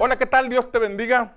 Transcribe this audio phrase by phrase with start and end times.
[0.00, 0.48] Hola, ¿qué tal?
[0.48, 1.34] Dios te bendiga.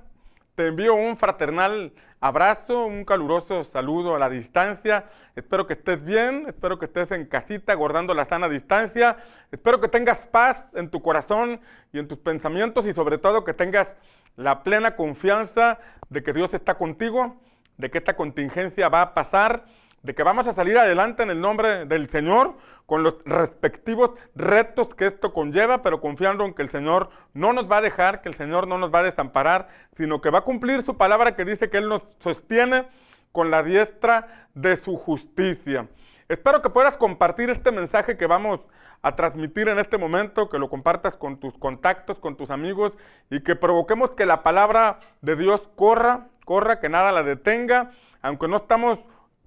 [0.53, 5.06] Te envío un fraternal abrazo, un caluroso saludo a la distancia.
[5.36, 9.17] Espero que estés bien, espero que estés en casita guardando la sana distancia.
[9.51, 11.59] Espero que tengas paz en tu corazón
[11.91, 13.87] y en tus pensamientos y sobre todo que tengas
[14.35, 17.41] la plena confianza de que Dios está contigo,
[17.78, 19.66] de que esta contingencia va a pasar
[20.04, 22.56] de que vamos a salir adelante en el nombre del Señor
[22.86, 27.72] con los respectivos retos que esto conlleva, pero confiando en que el Señor no nos
[27.72, 30.44] va a dejar, que el Señor no nos va a desamparar, sino que va a
[30.44, 32.88] cumplir su palabra que dice que Él nos sostiene
[33.32, 35.88] con la diestra de su justicia.
[36.28, 38.62] Espero que puedas compartir este mensaje que vamos
[39.02, 42.94] a transmitir en este momento, que lo compartas con tus contactos, con tus amigos
[43.30, 48.48] y que provoquemos que la palabra de Dios corra, corra, que nada la detenga, aunque
[48.48, 49.00] no estamos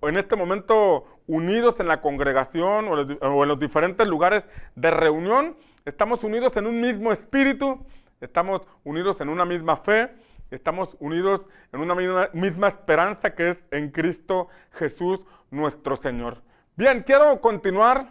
[0.09, 6.25] en este momento unidos en la congregación o en los diferentes lugares de reunión, estamos
[6.25, 7.85] unidos en un mismo espíritu,
[8.21, 10.11] estamos unidos en una misma fe,
[10.51, 15.21] estamos unidos en una misma, esperanza que es en Cristo Jesús
[15.51, 16.43] nuestro Señor.
[16.77, 18.11] Bien, quiero continuar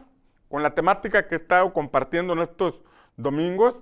[0.49, 2.81] con la temática que he estado compartiendo en estos
[3.17, 3.81] domingos,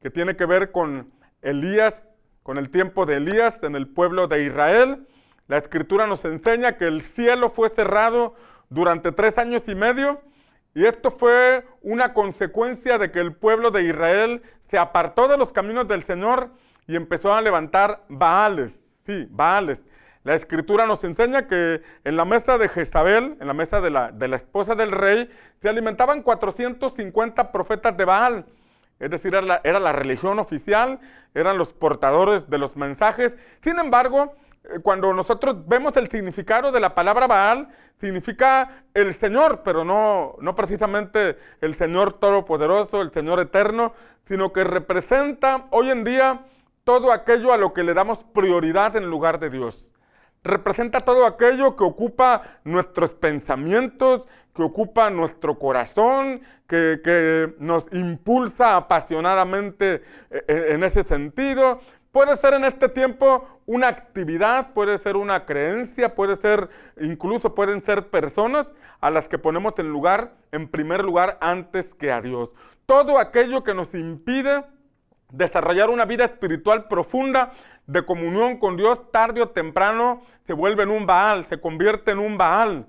[0.00, 2.02] que tiene que ver con Elías,
[2.42, 5.06] con el tiempo de Elías en el pueblo de Israel.
[5.48, 8.34] La escritura nos enseña que el cielo fue cerrado
[8.68, 10.20] durante tres años y medio
[10.74, 15.52] y esto fue una consecuencia de que el pueblo de Israel se apartó de los
[15.52, 16.50] caminos del Señor
[16.86, 18.72] y empezó a levantar Baales.
[19.06, 19.80] Sí, Baales.
[20.24, 24.10] La escritura nos enseña que en la mesa de Jezabel, en la mesa de la,
[24.10, 25.30] de la esposa del rey,
[25.62, 28.46] se alimentaban 450 profetas de Baal.
[28.98, 30.98] Es decir, era la, era la religión oficial,
[31.32, 33.32] eran los portadores de los mensajes.
[33.62, 34.34] Sin embargo,
[34.82, 37.68] cuando nosotros vemos el significado de la palabra Baal,
[38.00, 43.94] significa el Señor, pero no, no precisamente el Señor Todopoderoso, el Señor Eterno,
[44.28, 46.46] sino que representa hoy en día
[46.84, 49.86] todo aquello a lo que le damos prioridad en lugar de Dios.
[50.44, 58.76] Representa todo aquello que ocupa nuestros pensamientos, que ocupa nuestro corazón, que, que nos impulsa
[58.76, 61.80] apasionadamente eh, en ese sentido,
[62.16, 67.84] Puede ser en este tiempo una actividad, puede ser una creencia, puede ser, incluso pueden
[67.84, 68.66] ser personas
[69.02, 72.48] a las que ponemos en lugar, en primer lugar, antes que a Dios.
[72.86, 74.64] Todo aquello que nos impide
[75.30, 77.52] desarrollar una vida espiritual profunda
[77.86, 82.20] de comunión con Dios, tarde o temprano se vuelve en un Baal, se convierte en
[82.20, 82.86] un Baal.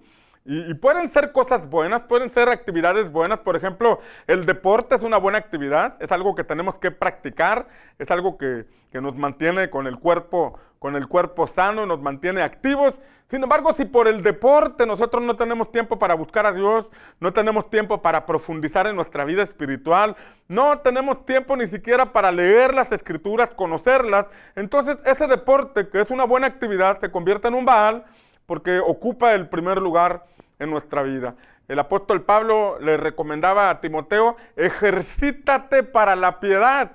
[0.49, 3.39] Y, pueden ser cosas buenas, pueden ser actividades buenas.
[3.39, 7.67] Por ejemplo, el deporte es una buena actividad, es algo que tenemos que practicar,
[7.99, 12.43] es algo que, que nos mantiene con el cuerpo, con el cuerpo sano, nos mantiene
[12.43, 12.93] activos.
[13.29, 16.87] Sin embargo, si por el deporte nosotros no tenemos tiempo para buscar a Dios,
[17.19, 20.15] no tenemos tiempo para profundizar en nuestra vida espiritual,
[20.47, 26.09] no tenemos tiempo ni siquiera para leer las escrituras, conocerlas, entonces ese deporte, que es
[26.09, 28.05] una buena actividad, se convierte en un Baal
[28.45, 30.23] porque ocupa el primer lugar
[30.59, 31.35] en nuestra vida.
[31.67, 36.93] El apóstol Pablo le recomendaba a Timoteo, ejercítate para la piedad.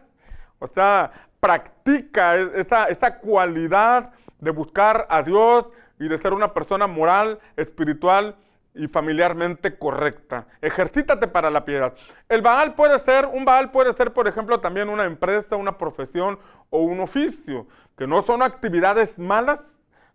[0.58, 5.66] O sea, practica e-, esa, esa cualidad de buscar a Dios
[5.98, 8.36] y de ser una persona moral, espiritual
[8.74, 10.46] y familiarmente correcta.
[10.60, 11.94] Ejercítate para la piedad.
[12.28, 16.38] El Baal puede ser, un Baal puede ser, por ejemplo, también una empresa, una profesión
[16.70, 19.62] o un oficio, que no son actividades malas,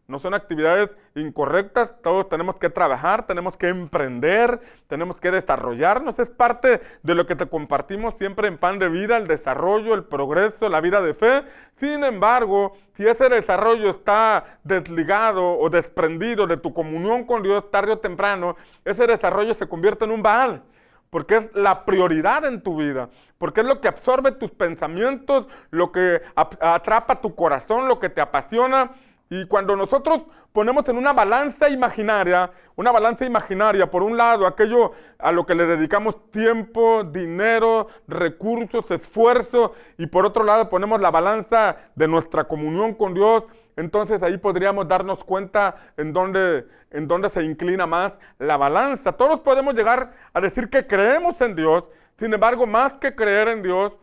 [0.08, 6.30] no son actividades incorrectas, todos tenemos que trabajar, tenemos que emprender, tenemos que desarrollarnos, es
[6.30, 10.70] parte de lo que te compartimos siempre en Pan de Vida, el desarrollo, el progreso,
[10.70, 11.44] la vida de fe.
[11.80, 17.92] Sin embargo, si ese desarrollo está desligado o desprendido de tu comunión con Dios tarde
[17.92, 20.64] o temprano, ese desarrollo se convierte en un Baal
[21.10, 25.92] porque es la prioridad en tu vida, porque es lo que absorbe tus pensamientos, lo
[25.92, 28.92] que atrapa tu corazón, lo que te apasiona,
[29.30, 30.22] y cuando nosotros
[30.54, 35.56] ponemos en una balanza imaginaria, una balanza imaginaria, por un lado, aquello a lo que
[35.56, 42.46] le dedicamos tiempo, dinero, recursos, esfuerzo, y por otro lado ponemos la balanza de nuestra
[42.46, 43.44] comunión con Dios,
[43.76, 49.12] entonces ahí podríamos darnos cuenta en dónde, en dónde se inclina más la balanza.
[49.12, 51.84] Todos podemos llegar a decir que creemos en Dios,
[52.18, 53.94] sin embargo, más que creer en Dios,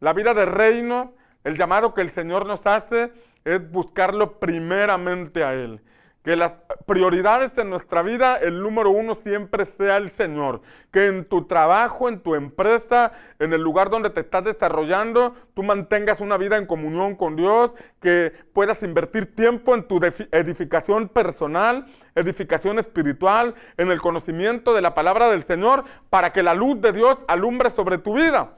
[0.00, 1.14] la vida de reino,
[1.44, 3.12] el llamado que el Señor nos hace,
[3.44, 5.80] es buscarlo primeramente a Él.
[6.24, 6.52] Que las
[6.86, 10.60] prioridades en nuestra vida, el número uno siempre sea el Señor.
[10.92, 13.10] Que en tu trabajo, en tu empresa,
[13.40, 17.72] en el lugar donde te estás desarrollando, tú mantengas una vida en comunión con Dios,
[18.00, 19.98] que puedas invertir tiempo en tu
[20.30, 26.54] edificación personal, edificación espiritual, en el conocimiento de la palabra del Señor, para que la
[26.54, 28.52] luz de Dios alumbre sobre tu vida.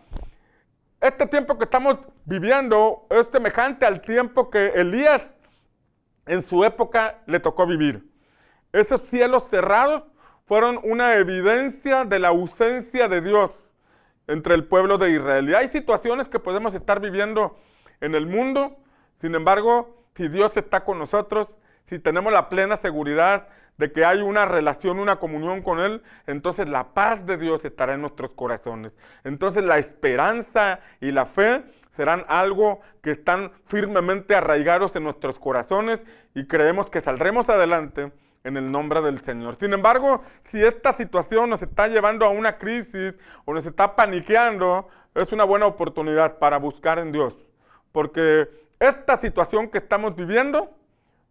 [1.05, 5.35] Este tiempo que estamos viviendo es semejante al tiempo que Elías
[6.25, 8.11] en su época le tocó vivir.
[8.73, 10.05] Esos cielos cerrados
[10.47, 13.51] fueron una evidencia de la ausencia de Dios
[14.29, 15.51] entre el pueblo de Israel.
[15.51, 17.59] Y hay situaciones que podemos estar viviendo
[18.01, 18.79] en el mundo,
[19.21, 21.49] sin embargo, si Dios está con nosotros,
[21.87, 23.49] si tenemos la plena seguridad
[23.79, 27.94] de que hay una relación, una comunión con Él, entonces la paz de Dios estará
[27.94, 28.93] en nuestros corazones.
[29.25, 31.65] Entonces la esperanza y la fe
[31.97, 36.00] serán algo que están firmemente arraigados en nuestros corazones
[36.35, 38.12] y creemos que saldremos adelante
[38.44, 39.56] en el nombre del Señor.
[39.59, 44.88] Sin embargo, si esta situación nos está llevando a una crisis o nos está paniqueando,
[45.15, 47.35] es una buena oportunidad para buscar en Dios.
[47.93, 48.49] Porque
[48.79, 50.70] esta situación que estamos viviendo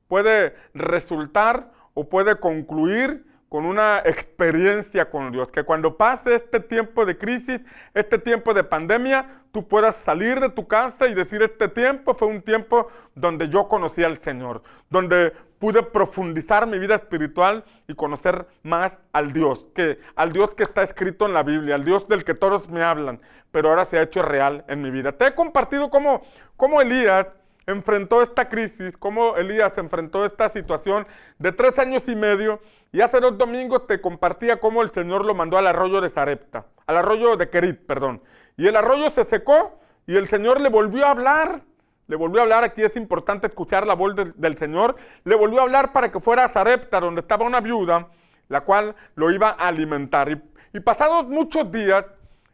[0.07, 5.51] puede resultar o puede concluir con una experiencia con Dios.
[5.51, 7.61] Que cuando pase este tiempo de crisis,
[7.93, 12.29] este tiempo de pandemia, tú puedas salir de tu casa y decir, este tiempo fue
[12.29, 18.47] un tiempo donde yo conocí al Señor, donde pude profundizar mi vida espiritual y conocer
[18.63, 22.25] más al Dios, que al Dios que está escrito en la Biblia, al Dios del
[22.25, 25.11] que todos me hablan, pero ahora se ha hecho real en mi vida.
[25.11, 26.23] Te he compartido cómo,
[26.57, 27.27] cómo Elías
[27.67, 31.07] enfrentó esta crisis, cómo Elías enfrentó esta situación
[31.39, 32.59] de tres años y medio.
[32.91, 36.65] Y hace dos domingos te compartía cómo el Señor lo mandó al arroyo de Zarepta,
[36.85, 38.21] al arroyo de Kerit, perdón.
[38.55, 41.61] Y el arroyo se secó y el Señor le volvió a hablar.
[42.07, 44.95] Le volvió a hablar, aquí es importante escuchar la voz del Señor.
[45.23, 48.09] Le volvió a hablar para que fuera a Zarepta, donde estaba una viuda,
[48.49, 50.29] la cual lo iba a alimentar.
[50.29, 50.41] Y,
[50.73, 52.05] y pasados muchos días,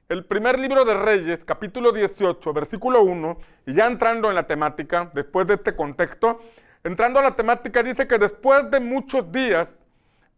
[0.10, 5.12] el primer libro de Reyes, capítulo 18, versículo 1, y ya entrando en la temática,
[5.14, 6.42] después de este contexto,
[6.84, 9.68] entrando a la temática, dice que después de muchos días,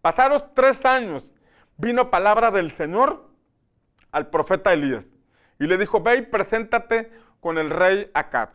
[0.01, 1.31] pasados tres años,
[1.77, 3.29] vino palabra del Señor
[4.11, 5.07] al profeta Elías.
[5.57, 7.09] Y le dijo, ve y preséntate
[7.39, 8.49] con el rey Acab.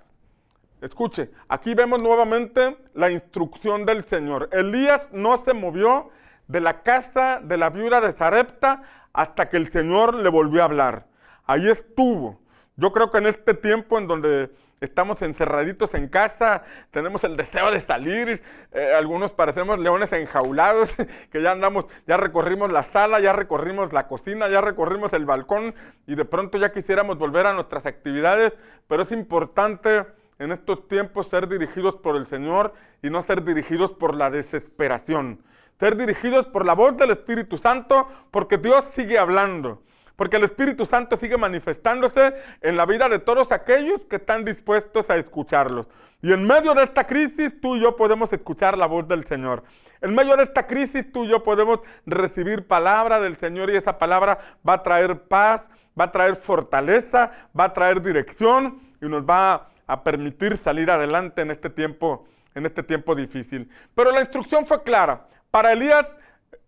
[0.82, 4.50] Escuche, aquí vemos nuevamente la instrucción del Señor.
[4.52, 6.10] Elías no se movió
[6.48, 8.82] de la casa de la viuda de Zarepta
[9.12, 11.06] hasta que el Señor le volvió a hablar.
[11.46, 12.40] Ahí estuvo.
[12.76, 14.50] Yo creo que en este tiempo en donde
[14.80, 20.92] estamos encerraditos en casa, tenemos el deseo de salir, eh, algunos parecemos leones enjaulados,
[21.32, 25.74] que ya andamos, ya recorrimos la sala, ya recorrimos la cocina, ya recorrimos el balcón
[26.06, 28.52] y de pronto ya quisiéramos volver a nuestras actividades,
[28.86, 30.04] pero es importante
[30.38, 35.40] en estos tiempos ser dirigidos por el Señor y no ser dirigidos por la desesperación
[35.78, 39.82] ser dirigidos por la voz del Espíritu Santo, porque Dios sigue hablando,
[40.16, 45.08] porque el Espíritu Santo sigue manifestándose en la vida de todos aquellos que están dispuestos
[45.10, 45.86] a escucharlos.
[46.22, 49.62] Y en medio de esta crisis tú y yo podemos escuchar la voz del Señor.
[50.00, 53.98] En medio de esta crisis tú y yo podemos recibir palabra del Señor y esa
[53.98, 55.62] palabra va a traer paz,
[55.98, 61.42] va a traer fortaleza, va a traer dirección y nos va a permitir salir adelante
[61.42, 63.70] en este tiempo, en este tiempo difícil.
[63.94, 65.26] Pero la instrucción fue clara.
[65.56, 66.06] Para Elías,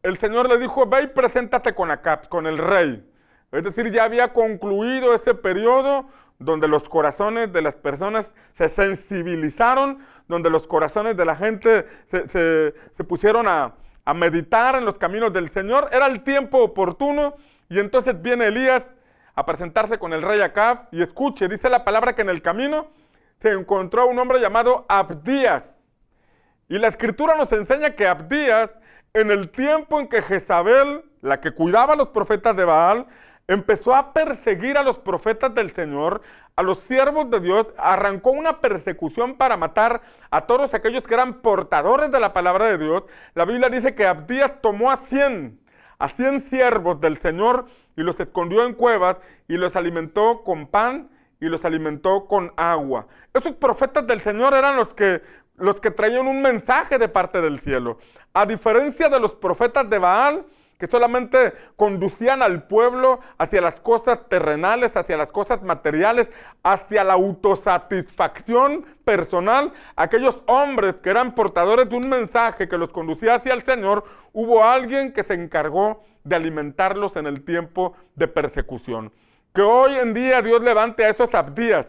[0.03, 3.07] el Señor le dijo, ve y preséntate con Acab, con el rey.
[3.53, 6.09] Es decir, ya había concluido ese periodo
[6.39, 13.05] donde los corazones de las personas se sensibilizaron, donde los corazones de la gente se,
[13.07, 13.75] pusieron a,
[14.07, 15.91] a meditar en los caminos del Señor.
[15.93, 17.35] Era el tiempo oportuno
[17.69, 18.85] y entonces viene Elías
[19.35, 22.89] a presentarse con el rey Acab y escuche, dice la palabra que en el camino
[23.43, 25.78] se encontró un hombre llamado Abdías.
[26.69, 28.71] Y la escritura nos enseña que Abdías,
[29.15, 33.07] en el tiempo en que Jezabel, la que cuidaba a los profetas de Baal,
[33.47, 36.21] empezó a perseguir a los profetas del Señor,
[36.57, 41.41] a los siervos de Dios, arrancó una persecución para matar a todos aquellos que eran
[41.41, 43.05] portadores de la palabra de Dios.
[43.35, 45.59] La Biblia dice que Abdías tomó a 100,
[45.99, 47.65] a 100 siervos del Señor
[47.97, 49.17] y los escondió en cuevas
[49.49, 51.09] y los alimentó con pan
[51.41, 53.07] y los alimentó con agua.
[53.33, 55.23] Esos profetas del Señor eran los que
[55.59, 57.99] los que traían un mensaje de parte del cielo.
[58.33, 60.45] A diferencia de los profetas de Baal,
[60.79, 66.31] que solamente conducían al pueblo hacia las cosas terrenales, hacia las cosas materiales,
[66.63, 73.35] hacia la autosatisfacción personal, aquellos hombres que eran portadores de un mensaje que los conducía
[73.35, 79.13] hacia el Señor, hubo alguien que se encargó de alimentarlos en el tiempo de persecución.
[79.53, 81.89] Que hoy en día Dios levante a esos abdías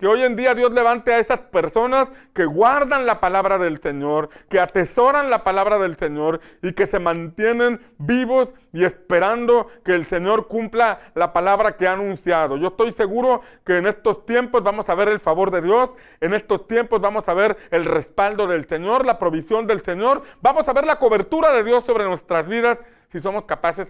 [0.00, 4.30] que hoy en día Dios levante a esas personas que guardan la palabra del Señor,
[4.48, 10.06] que atesoran la palabra del Señor y que se mantienen vivos y esperando que el
[10.06, 12.56] Señor cumpla la palabra que ha anunciado.
[12.56, 15.90] Yo estoy seguro que en estos tiempos vamos a ver el favor de Dios,
[16.22, 20.66] en estos tiempos vamos a ver el respaldo del Señor, la provisión del Señor, vamos
[20.66, 22.78] a ver la cobertura de Dios sobre nuestras vidas
[23.12, 23.86] si somos capaces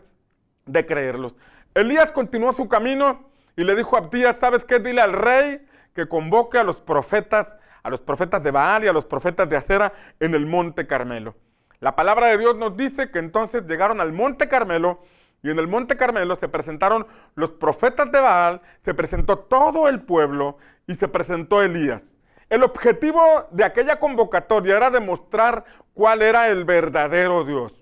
[0.66, 1.36] de creerlos.
[1.72, 4.80] Elías continuó su camino y le dijo a Abdías, ¿sabes qué?
[4.80, 7.48] Dile al rey que convoque a los profetas,
[7.82, 11.34] a los profetas de Baal y a los profetas de Acera en el monte Carmelo.
[11.80, 15.00] La palabra de Dios nos dice que entonces llegaron al monte Carmelo
[15.42, 20.02] y en el monte Carmelo se presentaron los profetas de Baal, se presentó todo el
[20.02, 22.02] pueblo y se presentó Elías.
[22.50, 27.72] El objetivo de aquella convocatoria era demostrar cuál era el verdadero Dios.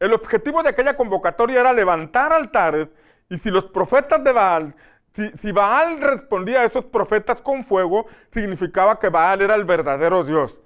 [0.00, 2.88] El objetivo de aquella convocatoria era levantar altares
[3.28, 4.74] y si los profetas de Baal,
[5.14, 10.60] si, Baal respondía a esos profetas con fuego, significaba que Baal era el verdadero Dios.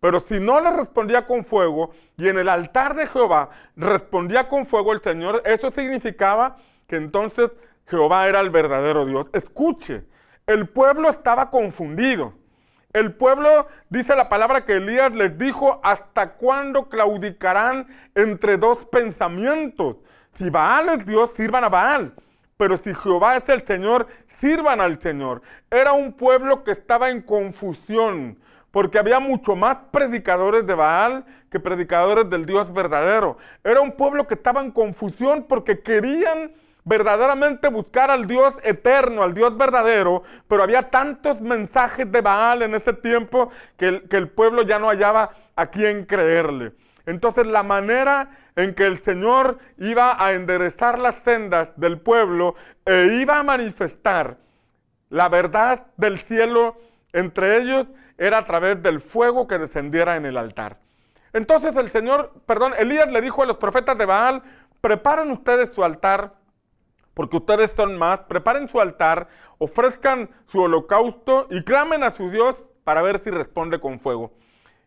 [0.00, 4.66] Pero si no le respondía con fuego y en el altar de Jehová respondía con
[4.66, 7.50] fuego el Señor, eso significaba que entonces
[7.86, 9.26] Jehová era el verdadero Dios.
[9.32, 10.04] Escuche,
[10.46, 12.34] el pueblo estaba confundido.
[12.92, 19.96] El pueblo, dice la palabra que Elías les dijo, ¿hasta cuándo claudicarán entre dos pensamientos?
[20.34, 22.14] Si Baal es Dios, sirvan a Baal.
[22.56, 24.06] Pero si Jehová es el Señor,
[24.40, 25.42] sirvan al Señor.
[25.70, 28.38] Era un pueblo que estaba en confusión,
[28.70, 33.38] porque había mucho más predicadores de Baal que predicadores del Dios verdadero.
[33.62, 36.52] Era un pueblo que estaba en confusión porque querían
[36.84, 42.74] verdaderamente buscar al Dios eterno, al Dios verdadero, pero había tantos mensajes de Baal en
[42.74, 46.72] ese tiempo que el, pueblo ya no hallaba a quién creerle.
[47.06, 52.54] Entonces la manera en que el Señor iba a enderezar las sendas del pueblo
[52.86, 54.38] e iba a manifestar
[55.10, 56.76] la verdad del cielo
[57.12, 57.86] entre ellos
[58.18, 60.78] era a través del fuego que descendiera en el altar.
[61.32, 64.42] Entonces el Señor, perdón, Elías le dijo a los profetas de Baal,
[64.80, 66.34] preparen ustedes su altar
[67.14, 72.64] porque ustedes son más, preparen su altar, ofrezcan su holocausto y clamen a su Dios
[72.82, 74.32] para ver si responde con fuego.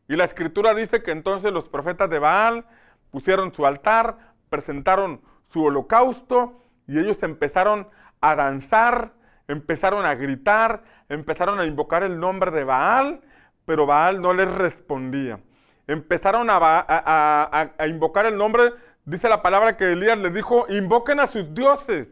[0.08, 2.66] Y la escritura dice que entonces los profetas de Baal
[3.12, 4.18] pusieron su altar,
[4.50, 7.88] presentaron su holocausto y ellos empezaron
[8.22, 9.14] a danzar,
[9.48, 13.22] empezaron a gritar, empezaron a invocar el nombre de Baal,
[13.66, 15.40] pero Baal no les respondía.
[15.88, 18.74] Empezaron a, invocar el nombre,
[19.06, 22.08] dice la palabra que Elías les dijo, invoquen a sus dioses.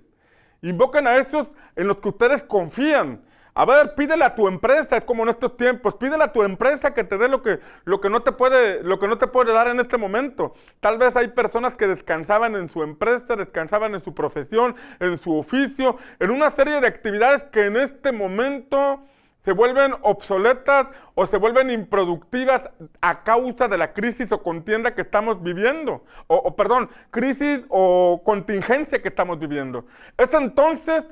[0.62, 3.22] Invoquen a esos en los que ustedes confían.
[3.57, 6.93] A ver, pídele a tu empresa, es como en estos tiempos, pídele a tu empresa
[6.93, 9.53] que te dé lo que, lo que, no te puede, lo que no te puede
[9.53, 10.55] dar en este momento.
[10.81, 15.33] Tal vez hay personas que descansaban en su empresa, descansaban en su profesión, en su
[15.39, 19.01] oficio, en una serie de actividades que en este momento
[19.45, 22.62] se vuelven obsoletas o se vuelven improductivas
[23.00, 29.01] a causa de la crisis o contienda que estamos viviendo, o, perdón, crisis o contingencia
[29.01, 29.85] que estamos viviendo.
[30.17, 31.05] Es entonces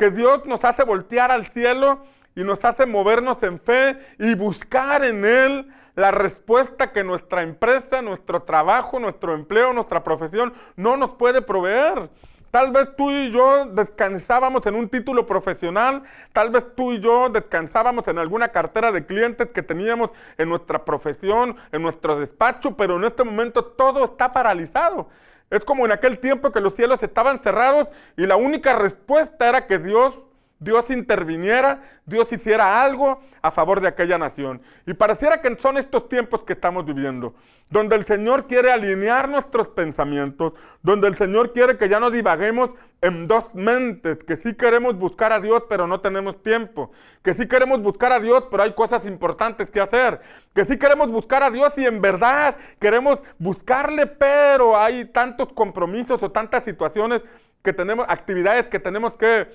[0.00, 1.98] que Dios nos hace voltear al cielo
[2.34, 8.00] y nos hace movernos en fe y buscar en Él la respuesta que nuestra empresa,
[8.00, 12.08] nuestro trabajo, nuestro empleo, nuestra profesión no nos puede proveer.
[12.50, 16.02] Tal vez tú y yo descansábamos en un título profesional,
[16.32, 20.82] tal vez tú y yo descansábamos en alguna cartera de clientes que teníamos en nuestra
[20.86, 25.10] profesión, en nuestro despacho, pero en este momento todo está paralizado.
[25.50, 29.66] Es como en aquel tiempo que los cielos estaban cerrados y la única respuesta era
[29.66, 30.20] que Dios
[30.60, 34.60] Dios interviniera, Dios hiciera algo a favor de aquella nación.
[34.86, 37.34] Y pareciera que son estos tiempos que estamos viviendo,
[37.70, 40.52] donde el Señor quiere alinear nuestros pensamientos,
[40.82, 45.32] donde el Señor quiere que ya no divaguemos en dos mentes, que sí queremos buscar
[45.32, 49.06] a Dios pero no tenemos tiempo, que sí queremos buscar a Dios pero hay cosas
[49.06, 50.20] importantes que hacer,
[50.54, 56.22] que sí queremos buscar a Dios y en verdad queremos buscarle pero hay tantos compromisos
[56.22, 57.22] o tantas situaciones
[57.62, 59.48] que tenemos, actividades que tenemos que,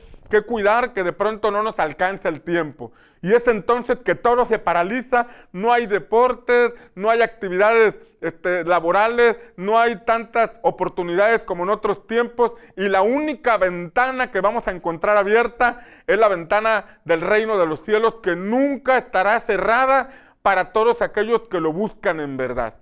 [0.46, 2.92] cuidar que de pronto no nos alcanza el tiempo.
[3.22, 9.38] Y es entonces que todo se paraliza, no hay deportes, no hay actividades este, laborales,
[9.56, 14.72] no hay tantas oportunidades como en otros tiempos y la única ventana que vamos a
[14.72, 20.10] encontrar abierta es la ventana del reino de los cielos que nunca estará cerrada
[20.42, 22.76] para todos aquellos que lo buscan en verdad.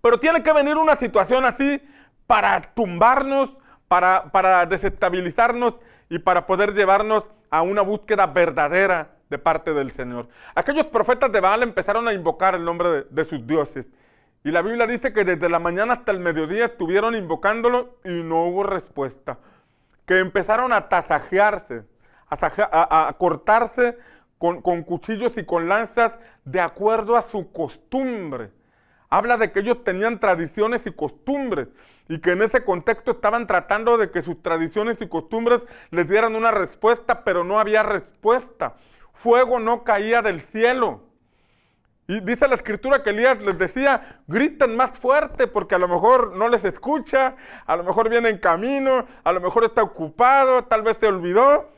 [0.00, 1.82] Pero tiene que venir una situación así
[2.26, 5.78] para tumbarnos, para, desestabilizarnos
[6.10, 10.28] y para poder llevarnos a una búsqueda verdadera de parte del Señor.
[10.54, 13.86] Aquellos profetas de Baal empezaron a invocar el nombre de, sus dioses.
[14.42, 18.44] Y la Biblia dice que desde la mañana hasta el mediodía estuvieron invocándolo y no
[18.46, 19.38] hubo respuesta.
[20.04, 21.84] Que empezaron a tasajearse,
[22.28, 23.96] a, cortarse
[24.36, 26.14] con, con cuchillos y con lanzas
[26.44, 28.50] de acuerdo a su costumbre.
[29.10, 31.68] Habla de que ellos tenían tradiciones y costumbres
[32.08, 36.36] y que en ese contexto estaban tratando de que sus tradiciones y costumbres les dieran
[36.36, 38.76] una respuesta, pero no había respuesta.
[39.12, 41.02] Fuego no caía del cielo.
[42.10, 46.36] Y dice la escritura que Elías les decía, griten más fuerte porque a lo mejor
[46.36, 50.82] no les escucha, a lo mejor viene en camino, a lo mejor está ocupado, tal
[50.82, 51.70] vez se olvidó.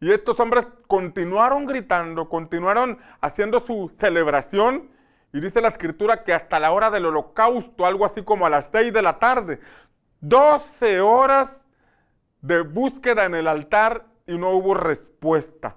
[0.00, 4.90] Y estos hombres continuaron gritando, continuaron haciendo su celebración.
[5.32, 8.68] Y dice la escritura que hasta la hora del holocausto, algo así como a las
[8.72, 9.60] seis de la tarde,
[10.20, 11.56] 12 horas
[12.40, 15.76] de búsqueda en el altar y no hubo respuesta.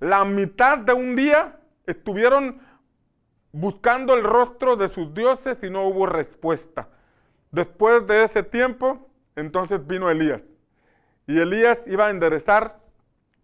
[0.00, 2.60] La mitad de un día estuvieron
[3.52, 6.88] buscando el rostro de sus dioses y no hubo respuesta.
[7.50, 10.42] Después de ese tiempo, entonces vino Elías.
[11.26, 12.78] Y Elías iba a enderezar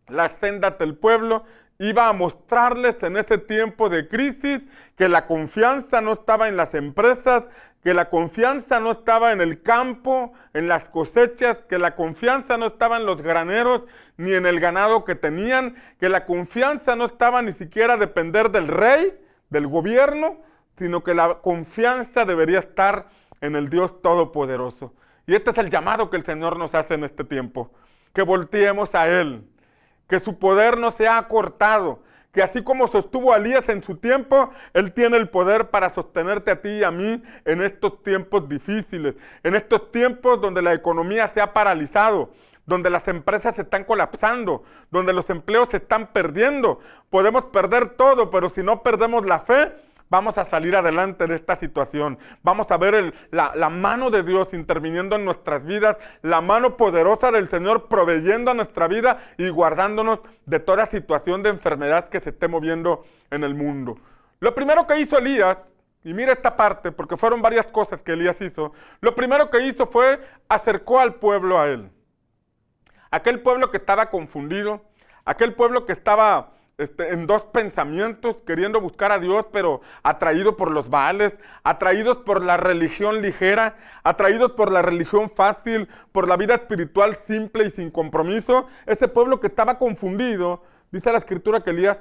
[0.09, 1.45] las sendas del pueblo,
[1.79, 4.61] iba a mostrarles en ese tiempo de crisis
[4.97, 7.45] que la confianza no estaba en las empresas,
[7.83, 12.67] que la confianza no estaba en el campo, en las cosechas, que la confianza no
[12.67, 13.83] estaba en los graneros
[14.17, 18.67] ni en el ganado que tenían, que la confianza no estaba ni siquiera depender del
[18.67, 19.17] rey,
[19.51, 20.39] del gobierno,
[20.79, 23.07] sino que la confianza debería estar
[23.41, 24.95] en el Dios Todopoderoso.
[25.27, 27.73] Y este es el llamado que el Señor nos hace en este tiempo,
[28.13, 29.47] que volteemos a Él,
[30.09, 32.01] que su poder no se ha cortado,
[32.33, 36.51] que así como sostuvo a Elías en su tiempo, Él tiene el poder para sostenerte
[36.51, 41.31] a ti y a mí en estos tiempos difíciles, en estos tiempos donde la economía
[41.33, 42.31] se ha paralizado,
[42.67, 46.81] donde las empresas se están colapsando, donde los empleos se están perdiendo.
[47.11, 49.73] Podemos perder todo, pero si no perdemos la fe,
[50.09, 52.19] vamos a salir adelante de esta situación.
[52.43, 57.49] Vamos a ver la, mano de Dios interviniendo en nuestras vidas, la mano poderosa del
[57.49, 62.49] Señor proveyendo a nuestra vida y guardándonos de toda situación de enfermedad que se esté
[62.49, 63.99] moviendo en el mundo.
[64.41, 65.59] Lo primero que hizo Elías,
[66.05, 69.87] y mira esta parte, porque fueron varias cosas que Elías hizo, lo primero que hizo
[69.87, 71.91] fue acercó al pueblo a él.
[73.11, 74.83] Aquel pueblo que estaba confundido,
[75.25, 80.71] aquel pueblo que estaba este, en dos pensamientos, queriendo buscar a Dios, pero atraído por
[80.71, 81.33] los baales,
[81.65, 87.65] atraídos por la religión ligera, atraídos por la religión fácil, por la vida espiritual simple
[87.65, 88.67] y sin compromiso.
[88.85, 91.97] Ese pueblo que estaba confundido, dice la escritura que Elías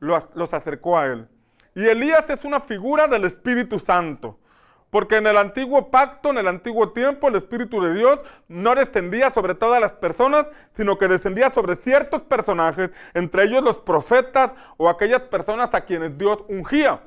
[0.00, 1.28] los acercó a él.
[1.74, 4.38] Y Elías es una figura del Espíritu Santo.
[4.94, 9.32] Porque en el antiguo pacto, en el antiguo tiempo, el Espíritu de Dios no descendía
[9.32, 14.88] sobre todas las personas, sino que descendía sobre ciertos personajes, entre ellos los profetas o
[14.88, 17.00] aquellas personas a quienes Dios ungía.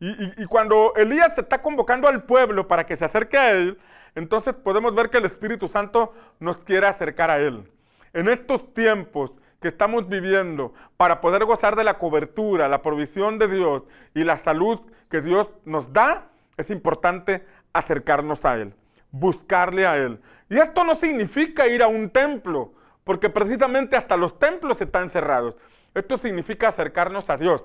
[0.00, 3.78] Y, cuando Elías se está convocando al pueblo para que se acerque a él,
[4.14, 7.70] entonces podemos ver que el Espíritu Santo nos quiere acercar a él.
[8.14, 13.48] En estos tiempos que estamos viviendo, para poder gozar de la cobertura, la provisión de
[13.48, 13.82] Dios
[14.14, 18.74] y la salud que Dios nos da, es importante acercarnos a Él,
[19.10, 20.20] buscarle a Él.
[20.48, 22.72] Y esto no significa ir a un templo,
[23.04, 25.54] porque precisamente hasta los templos están cerrados.
[25.94, 27.64] Esto significa acercarnos a Dios,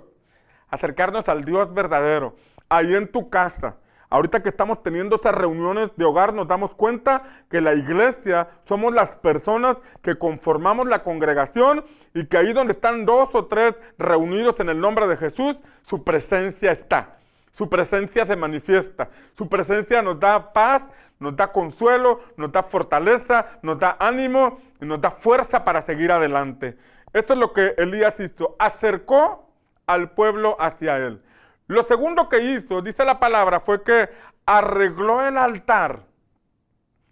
[0.69, 2.35] acercarnos al Dios verdadero,
[2.69, 3.77] ahí en tu casa.
[4.09, 8.93] Ahorita que estamos teniendo esas reuniones de hogar, nos damos cuenta que la iglesia somos
[8.93, 14.59] las personas que conformamos la congregación y que ahí donde están dos o tres reunidos
[14.59, 15.55] en el nombre de Jesús,
[15.87, 17.20] su presencia está.
[17.57, 19.09] Su presencia se manifiesta.
[19.37, 20.83] Su presencia nos da paz,
[21.19, 26.11] nos da consuelo, nos da fortaleza, nos da ánimo y nos da fuerza para seguir
[26.11, 26.77] adelante.
[27.13, 28.55] Esto es lo que Elías hizo.
[28.57, 29.49] Acercó
[29.85, 31.21] al pueblo hacia él.
[31.67, 34.09] Lo segundo que hizo, dice la palabra, fue que
[34.45, 36.03] arregló el altar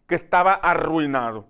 [0.08, 1.48] que estaba arruinado.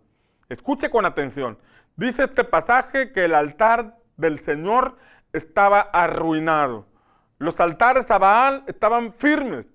[0.49, 1.58] Escuche con atención.
[1.95, 4.97] Dice este pasaje que el altar del Señor
[5.34, 6.88] estaba arruinado.
[7.39, 9.65] Los altares a Baal estaban firmes.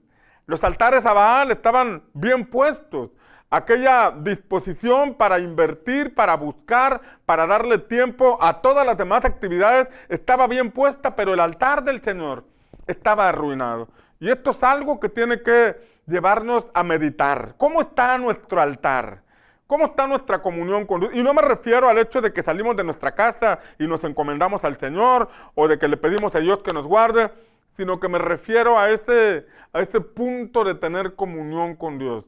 [0.46, 3.10] Los altares a Baal estaban bien puestos.
[3.48, 10.46] Aquella disposición para invertir, para buscar, para darle tiempo a todas las demás actividades estaba
[10.46, 12.44] bien puesta, pero el altar del Señor
[12.86, 13.88] estaba arruinado.
[14.20, 17.54] Y esto es algo que tiene que llevarnos a meditar.
[17.56, 19.22] ¿Cómo está nuestro altar?
[19.66, 21.12] ¿Cómo está nuestra comunión con Dios?
[21.14, 24.62] Y no me refiero al hecho de que salimos de nuestra casa y nos encomendamos
[24.64, 27.30] al Señor o de que le pedimos a Dios que nos guarde
[27.76, 32.24] sino que me refiero a ese, a ese punto de tener comunión con Dios,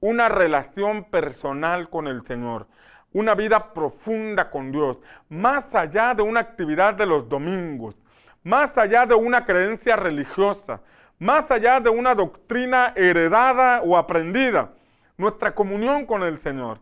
[0.00, 2.66] una relación personal con el Señor,
[3.12, 7.96] una vida profunda con Dios, más allá de una actividad de los domingos,
[8.42, 10.80] más allá de una creencia religiosa,
[11.18, 14.72] más allá de una doctrina heredada o aprendida,
[15.16, 16.80] nuestra comunión con el Señor,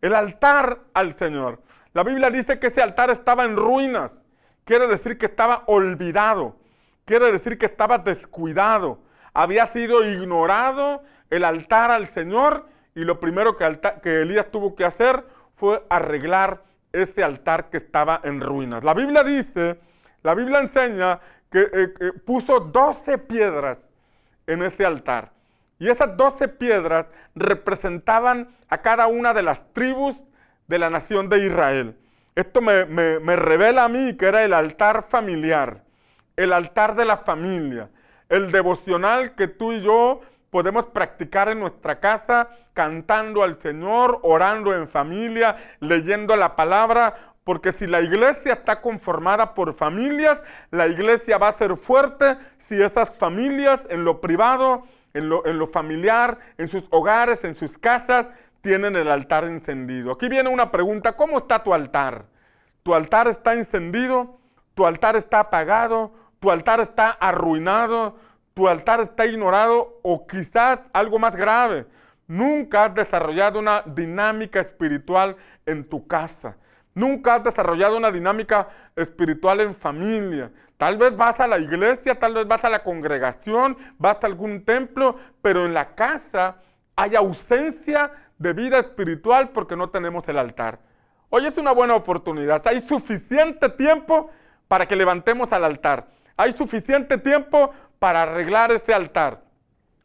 [0.00, 1.60] el altar al Señor.
[1.94, 4.10] La Biblia dice que ese altar estaba en ruinas,
[4.64, 6.56] quiere decir que estaba olvidado
[7.08, 8.98] Quiere decir que estaba descuidado.
[9.32, 15.24] Había sido ignorado el altar al Señor y lo primero que, Elías tuvo que hacer
[15.56, 18.84] fue arreglar ese altar que estaba en ruinas.
[18.84, 19.80] La Biblia dice,
[20.22, 21.18] la Biblia enseña
[21.50, 23.78] que eh, puso 12 piedras
[24.46, 25.32] en ese altar.
[25.78, 30.14] Y esas 12 piedras representaban a cada una de las tribus
[30.66, 31.96] de la nación de Israel.
[32.34, 35.87] Esto me revela a mí que era el altar familiar,
[36.38, 37.90] el altar de la familia,
[38.28, 40.20] el devocional que tú y yo
[40.50, 47.72] podemos practicar en nuestra casa, cantando al Señor, orando en familia, leyendo la palabra, porque
[47.72, 50.38] si la iglesia está conformada por familias,
[50.70, 52.36] la iglesia va a ser fuerte
[52.68, 57.56] si esas familias en lo privado, en lo, en lo familiar, en sus hogares, en
[57.56, 58.26] sus casas,
[58.60, 60.12] tienen el altar encendido.
[60.12, 62.26] Aquí viene una pregunta, ¿cómo está tu altar?
[62.84, 64.38] ¿Tu altar está encendido?
[64.74, 66.12] ¿Tu altar está apagado?
[66.40, 68.16] ¿Tu altar está arruinado?
[68.54, 69.98] ¿Tu altar está ignorado?
[70.02, 71.86] O quizás algo más grave,
[72.26, 76.56] nunca has desarrollado una dinámica espiritual en tu casa.
[76.94, 80.50] Nunca has desarrollado una dinámica espiritual en familia.
[80.76, 84.64] Tal vez vas a la iglesia, tal vez vas a la congregación, vas a algún
[84.64, 86.56] templo, pero en la casa
[86.94, 90.78] hay ausencia de vida espiritual porque no tenemos el altar.
[91.30, 92.66] Hoy es una buena oportunidad.
[92.66, 94.30] Hay suficiente tiempo
[94.68, 96.06] para que levantemos al altar.
[96.38, 99.42] Hay suficiente tiempo para arreglar este altar,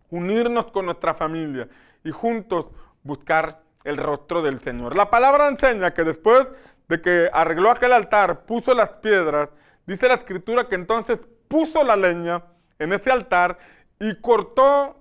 [0.10, 1.68] unirnos con nuestra familia
[2.04, 2.66] y juntos
[3.04, 4.96] buscar el rostro del Señor.
[4.96, 6.48] La palabra enseña que después
[6.88, 9.50] de que arregló aquel altar, puso las piedras,
[9.86, 12.44] dice la escritura que entonces puso la leña
[12.80, 13.60] en ese altar
[14.00, 14.98] y cortó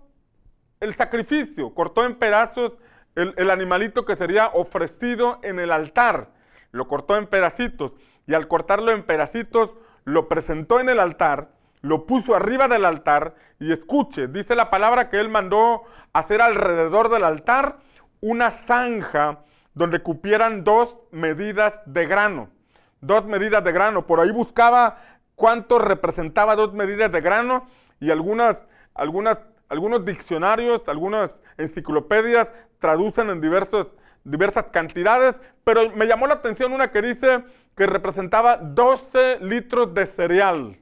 [0.80, 2.72] el sacrificio, cortó en pedazos
[3.14, 6.28] el, animalito que sería ofrecido en el altar.
[6.72, 7.92] Lo cortó en pedacitos
[8.26, 9.70] y al cortarlo en pedacitos
[10.04, 11.48] lo presentó en el altar,
[11.80, 17.08] lo puso arriba del altar y escuche, dice la palabra que él mandó hacer alrededor
[17.08, 17.78] del altar
[18.20, 19.40] una zanja
[19.74, 22.50] donde cupieran dos medidas de grano.
[23.00, 24.06] Dos medidas de grano.
[24.06, 24.98] Por ahí buscaba
[25.34, 27.66] cuánto representaba dos medidas de grano
[28.00, 28.58] y algunas,
[28.94, 29.38] algunas,
[29.68, 33.88] algunos diccionarios, algunas enciclopedias traducen en diversos,
[34.24, 35.34] diversas cantidades,
[35.64, 37.44] pero me llamó la atención una que dice
[37.76, 40.76] que representaba 12 litros de cereal.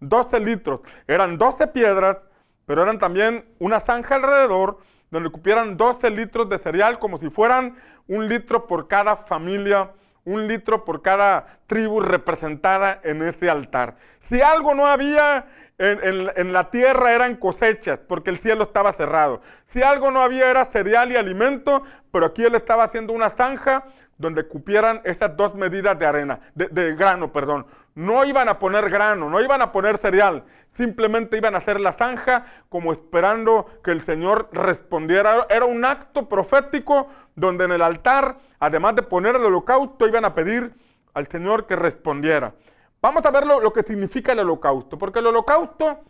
[0.00, 0.80] 12 litros.
[1.06, 2.18] Eran 12 piedras,
[2.66, 4.78] pero eran también una zanja alrededor
[5.10, 7.76] donde cupieran 12 litros de cereal como si fueran
[8.08, 9.90] un litro por cada familia,
[10.24, 13.96] un litro por cada tribu representada en ese altar.
[14.28, 15.46] Si algo no había
[15.78, 19.40] en, la tierra eran cosechas, porque el cielo estaba cerrado.
[19.72, 23.84] Si algo no había era cereal y alimento, pero aquí él estaba haciendo una zanja
[24.18, 27.66] donde cupieran estas dos medidas de arena, de, grano, perdón.
[27.94, 30.44] No iban a poner grano, no iban a poner cereal,
[30.76, 35.46] simplemente iban a hacer la zanja como esperando que el Señor respondiera.
[35.50, 40.34] Era un acto profético donde en el altar, además de poner el holocausto, iban a
[40.34, 40.72] pedir
[41.14, 42.54] al Señor que respondiera.
[43.02, 46.00] Vamos a ver lo, que significa el holocausto, porque el holocausto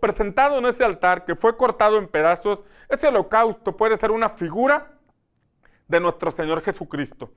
[0.00, 4.97] presentado en ese altar, que fue cortado en pedazos, ese holocausto puede ser una figura
[5.88, 7.30] de nuestro Señor Jesucristo.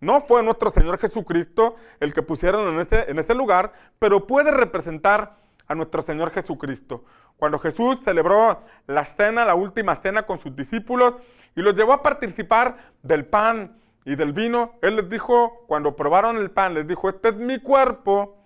[0.00, 4.50] No fue nuestro Señor Jesucristo el que pusieron en ese, en ese lugar, pero puede
[4.50, 5.36] representar
[5.68, 7.04] a nuestro Señor Jesucristo.
[7.36, 11.14] Cuando Jesús celebró la cena, la última cena con sus discípulos,
[11.54, 16.36] y los llevó a participar del pan y del vino, Él les dijo, cuando probaron
[16.36, 18.36] el pan, les dijo, este es mi cuerpo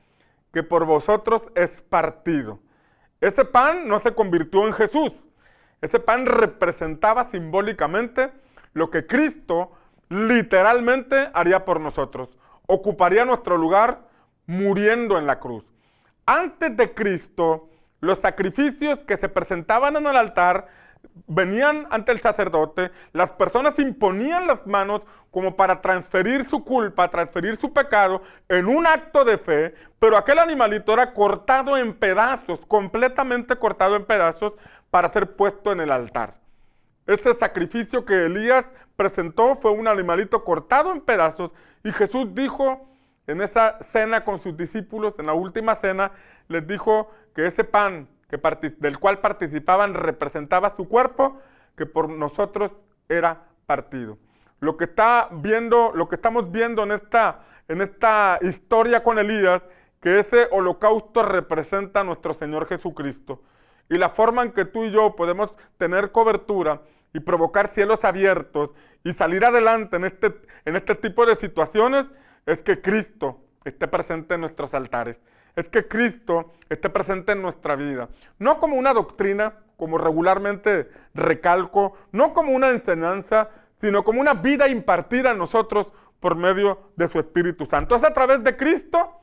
[0.53, 2.59] que por vosotros es partido.
[3.21, 5.13] Ese pan no se convirtió en Jesús.
[5.81, 8.33] Ese pan representaba simbólicamente
[8.77, 9.73] lo que Cristo
[10.11, 12.29] literalmente haría por nosotros.
[12.67, 14.03] Ocuparía nuestro lugar
[14.47, 15.65] muriendo en la cruz.
[16.27, 20.69] Antes de Cristo, los sacrificios que se presentaban en el altar
[21.27, 27.57] venían ante el sacerdote, las personas imponían las manos como para transferir su culpa, transferir
[27.57, 33.57] su pecado en un acto de fe, pero aquel animalito era cortado en pedazos, completamente
[33.57, 34.53] cortado en pedazos
[34.91, 36.46] para ser puesto en el altar.
[37.07, 38.65] Este sacrificio que Elías
[38.97, 41.53] presentó fue un animalito cortado en pedazos
[41.85, 42.89] y Jesús dijo
[43.27, 46.13] en esa cena con sus discípulos, en la última cena,
[46.49, 48.09] les dijo que ese pan
[48.79, 51.41] del cual participaban representaba su cuerpo,
[51.77, 52.73] que por nosotros
[53.09, 54.19] era partido.
[54.61, 59.63] Lo que, está viendo, lo que estamos viendo en esta, en esta historia con Elías,
[60.01, 63.43] que ese holocausto representa a nuestro Señor Jesucristo.
[63.89, 66.81] Y la forma en que tú y yo podemos tener cobertura
[67.13, 68.71] y provocar cielos abiertos
[69.05, 72.07] y salir adelante en este, en este tipo de situaciones
[72.45, 75.19] es que Cristo esté presente en nuestros altares
[75.57, 78.11] es que Cristo esté presente en nuestra vida.
[78.39, 83.49] No como una doctrina, como regularmente recalco, no como una enseñanza,
[83.81, 85.89] sino como una vida impartida a nosotros
[86.21, 87.97] por medio de su Espíritu Santo.
[87.97, 89.21] Es a través de Cristo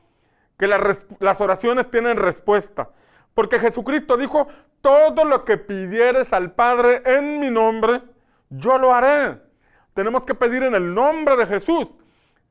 [0.58, 2.90] que las oraciones tienen respuesta.
[3.34, 4.48] Porque Jesucristo dijo,
[4.80, 8.02] todo lo que pidieres al Padre en mi nombre,
[8.50, 9.40] yo lo haré.
[9.94, 11.88] Tenemos que pedir en el nombre de Jesús.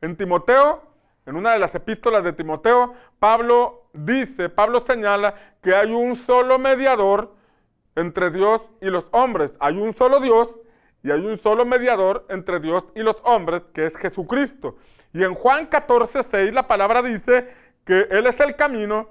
[0.02, 0.93] En Timoteo
[1.26, 6.60] en una de las epístolas de Timoteo, Pablo dice, Pablo señala que hay un solo
[6.60, 7.34] mediador
[7.96, 9.54] entre Dios y los hombres.
[9.60, 10.60] Hay un solo Dios
[11.02, 14.78] y hay un solo mediador entre Dios y los hombres, que es Jesucristo.
[15.13, 17.54] Y en Juan 14, 6 la palabra dice
[17.86, 19.08] que Él es el camino,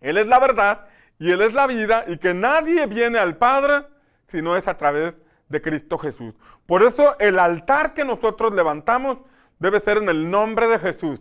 [0.00, 0.86] Él es la verdad
[1.18, 3.86] y Él es la vida y que nadie viene al Padre
[4.30, 5.14] si no es a través
[5.48, 6.34] de Cristo Jesús.
[6.66, 9.18] Por eso el altar que nosotros levantamos
[9.58, 11.20] debe ser en el nombre de Jesús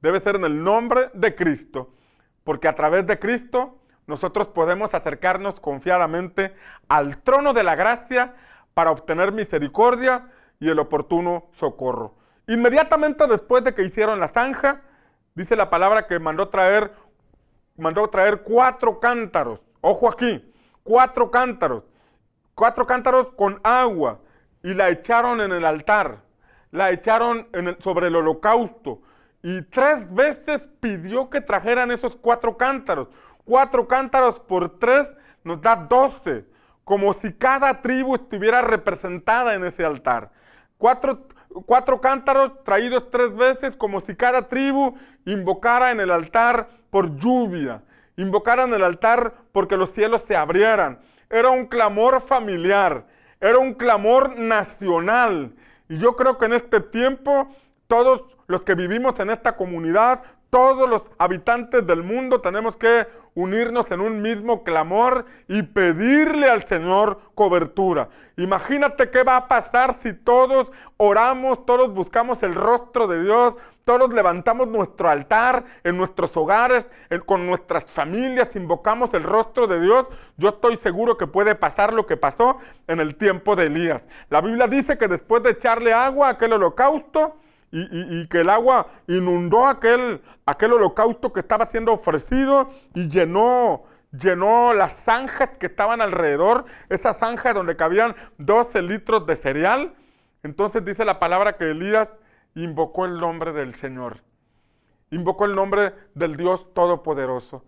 [0.00, 1.92] debe ser en el nombre de Cristo,
[2.44, 6.54] porque a través de Cristo nosotros podemos acercarnos confiadamente
[6.88, 8.34] al trono de la gracia
[8.74, 12.14] para obtener misericordia y el oportuno socorro.
[12.46, 14.82] Inmediatamente después de que hicieron la zanja,
[15.34, 16.92] dice la palabra que mandó traer,
[17.76, 19.60] mandó traer cuatro cántaros.
[19.80, 21.84] Ojo aquí, cuatro cántaros.
[22.54, 24.20] Cuatro cántaros con agua
[24.62, 26.22] y la echaron en el altar.
[26.70, 27.48] La echaron
[27.80, 29.02] sobre el holocausto
[29.42, 33.08] y tres veces pidió que trajeran esos cuatro cántaros.
[33.44, 35.06] Cuatro cántaros por tres
[35.44, 36.44] nos da doce,
[36.82, 40.32] como si cada tribu estuviera representada en ese altar.
[40.78, 41.28] Cuatro,
[41.64, 47.82] cuatro cántaros traídos tres veces, como si cada tribu invocara en el altar por lluvia,
[48.16, 50.98] invocara en el altar porque los cielos se abrieran.
[51.28, 53.06] Era un clamor familiar,
[53.38, 55.52] era un clamor nacional.
[55.90, 57.54] Y yo creo que en este tiempo
[57.86, 63.90] todos los que vivimos en esta comunidad, todos los habitantes del mundo tenemos que unirnos
[63.90, 68.08] en un mismo clamor y pedirle al Señor cobertura.
[68.38, 73.54] Imagínate qué va a pasar si todos oramos, todos buscamos el rostro de Dios,
[73.86, 76.88] todos levantamos nuestro altar en nuestros hogares,
[77.24, 80.06] con nuestras familias, invocamos el rostro de Dios.
[80.36, 84.02] Yo estoy seguro que puede pasar lo que pasó en el tiempo de Elías.
[84.28, 87.36] La Biblia dice que después de echarle agua a aquel holocausto,
[87.70, 94.72] y, que el agua inundó aquel, aquel holocausto que estaba siendo ofrecido y llenó, llenó
[94.72, 99.94] las zanjas que estaban alrededor, esas zanjas donde cabían 12 litros de cereal.
[100.42, 102.08] Entonces dice la palabra que Elías
[102.56, 104.22] invocó el nombre del Señor,
[105.10, 107.64] invocó el nombre del Dios Todopoderoso.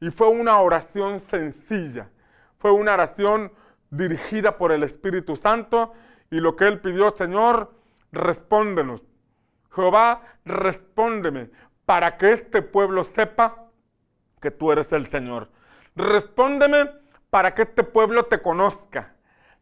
[0.00, 2.08] Y fue una oración sencilla,
[2.58, 3.52] fue una oración
[3.90, 5.92] dirigida por el Espíritu Santo
[6.30, 7.72] y lo que él pidió, Señor,
[8.12, 9.02] respóndenos
[9.74, 11.50] Jehová, respóndeme
[11.86, 13.68] para que este pueblo sepa
[14.40, 15.48] que tú eres el Señor.
[15.94, 16.90] Respóndeme
[17.30, 19.14] para que este pueblo te conozca.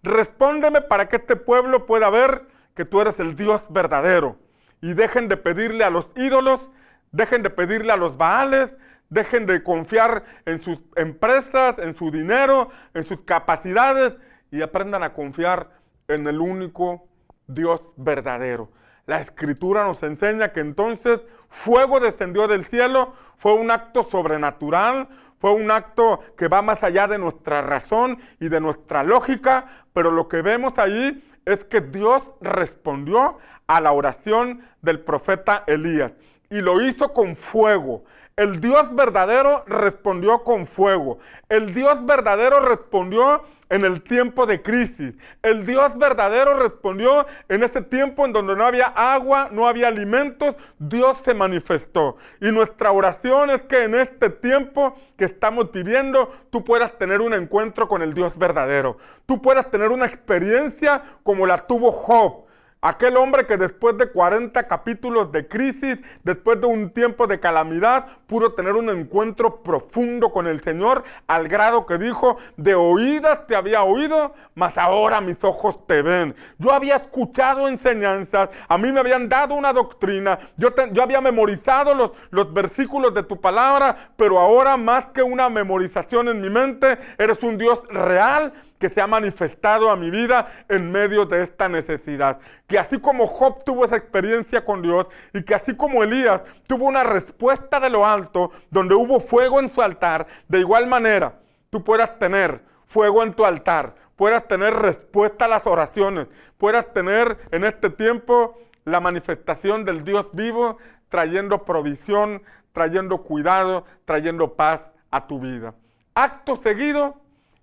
[0.02, 4.36] Respóndeme para que este pueblo pueda ver que tú eres el Dios verdadero.
[4.80, 6.70] Y dejen de pedirle a los ídolos,
[7.12, 8.70] dejen de pedirle a los baales,
[9.10, 14.14] dejen de confiar en sus empresas, en su dinero, en sus capacidades
[14.50, 15.70] y aprendan a confiar
[16.08, 17.08] en el único
[17.46, 18.70] Dios verdadero.
[19.06, 25.08] La escritura nos enseña que entonces fuego descendió del cielo, fue un acto sobrenatural,
[25.40, 30.10] fue un acto que va más allá de nuestra razón y de nuestra lógica, pero
[30.10, 36.12] lo que vemos ahí es que Dios respondió a la oración del profeta Elías
[36.50, 38.04] y lo hizo con fuego.
[38.38, 41.18] El Dios verdadero respondió con fuego.
[41.48, 45.14] El Dios verdadero respondió en el tiempo de crisis.
[45.42, 50.54] El Dios verdadero respondió en ese tiempo en donde no había agua, no había alimentos,
[50.78, 52.16] Dios se manifestó.
[52.40, 57.34] Y nuestra oración es que en este tiempo que estamos viviendo, tú puedas tener un
[57.34, 58.98] encuentro con el Dios verdadero.
[59.26, 62.47] Tú puedas tener una experiencia como la tuvo Job
[62.80, 68.06] Aquel hombre que después de 40 capítulos de crisis, después de un tiempo de calamidad,
[68.28, 73.56] pudo tener un encuentro profundo con el Señor, al grado que dijo, de oídas te
[73.56, 76.36] había oído, mas ahora mis ojos te ven.
[76.58, 81.94] Yo había escuchado enseñanzas, a mí me habían dado una doctrina, yo, yo había memorizado
[81.94, 86.96] los, los versículos de tu palabra, pero ahora más que una memorización en mi mente,
[87.18, 91.68] eres un Dios real que se ha manifestado a mi vida en medio de esta
[91.68, 92.38] necesidad.
[92.66, 96.86] Que así como Job tuvo esa experiencia con Dios y que así como Elías tuvo
[96.86, 101.82] una respuesta de lo alto donde hubo fuego en su altar, de igual manera tú
[101.82, 107.64] puedas tener fuego en tu altar, puedas tener respuesta a las oraciones, puedas tener en
[107.64, 115.40] este tiempo la manifestación del Dios vivo trayendo provisión, trayendo cuidado, trayendo paz a tu
[115.40, 115.74] vida.
[116.14, 117.20] Acto seguido,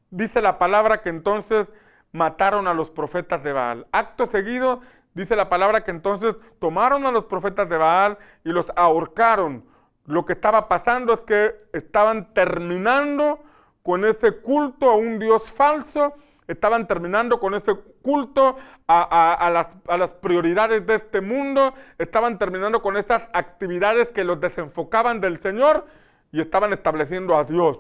[0.10, 1.68] dice la palabra que entonces
[2.12, 3.88] mataron a los profetas de Baal.
[3.92, 4.82] Acto seguido,
[5.14, 9.66] dice la palabra que entonces tomaron a los profetas de Baal y los ahorcaron.
[10.06, 13.40] Lo que estaba pasando es que estaban terminando
[13.84, 16.14] con ese culto a un Dios falso
[16.48, 19.68] estaban terminando con ese culto a, las,
[20.00, 25.88] las, prioridades de este mundo, estaban terminando con esas actividades que los desenfocaban del Señor
[26.32, 27.80] y estaban estableciendo a Dios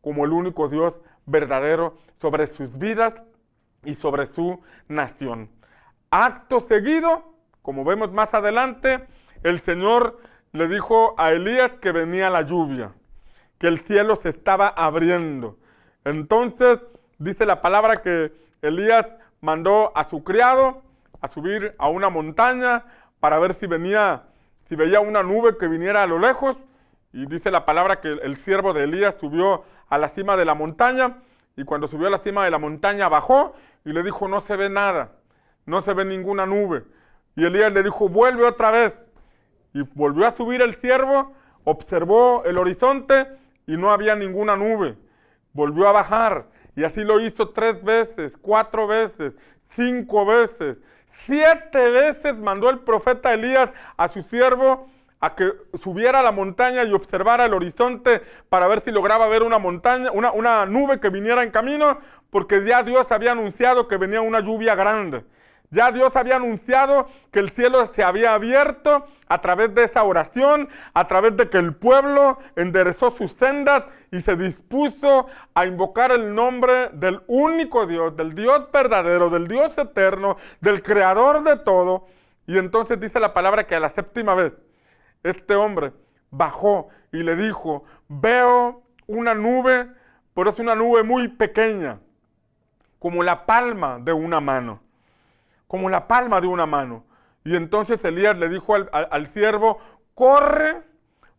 [0.00, 0.94] como el único Dios
[1.26, 3.14] verdadero sobre sus vidas
[3.84, 5.50] y sobre su nación.
[6.10, 9.06] Acto seguido, como vemos más adelante,
[9.42, 10.20] el Señor
[10.52, 12.94] le dijo a Elías que venía la lluvia,
[13.58, 15.58] que el cielo se estaba abriendo.
[16.04, 16.78] Entonces
[17.18, 19.06] dice la palabra que Elías
[19.40, 20.82] mandó a su criado
[21.20, 22.84] a subir a una montaña
[23.20, 24.24] para ver si venía,
[24.68, 26.56] si veía una nube que viniera a lo lejos.
[27.12, 30.54] Y dice la palabra que el siervo de Elías subió a la cima de la
[30.54, 31.18] montaña
[31.56, 34.56] y cuando subió a la cima de la montaña bajó y le dijo, no se
[34.56, 35.12] ve nada,
[35.64, 36.84] no se ve ninguna nube.
[37.34, 38.98] Y Elías le dijo, vuelve otra vez.
[39.72, 41.32] Y volvió a subir el siervo,
[41.64, 43.26] observó el horizonte
[43.66, 44.96] y no había ninguna nube.
[45.52, 49.34] Volvió a bajar y así lo hizo tres veces, cuatro veces,
[49.74, 50.78] cinco veces.
[51.24, 54.88] Siete veces mandó el profeta Elías a su siervo
[55.20, 55.52] a que
[55.82, 60.10] subiera a la montaña y observara el horizonte para ver si lograba ver una montaña,
[60.12, 61.98] una, una nube que viniera en camino,
[62.30, 65.24] porque ya Dios había anunciado que venía una lluvia grande.
[65.70, 70.68] Ya Dios había anunciado que el cielo se había abierto a través de esa oración,
[70.94, 76.34] a través de que el pueblo enderezó sus sendas y se dispuso a invocar el
[76.34, 82.06] nombre del único Dios, del Dios verdadero, del Dios eterno, del creador de todo.
[82.46, 84.54] Y entonces dice la palabra que a la séptima vez
[85.30, 85.92] este hombre
[86.30, 89.90] bajó y le dijo, veo una nube,
[90.34, 92.00] pero es una nube muy pequeña,
[92.98, 94.80] como la palma de una mano
[95.66, 97.04] como la palma de una mano.
[97.44, 99.80] Y entonces Elías le dijo al, siervo,
[100.14, 100.82] corre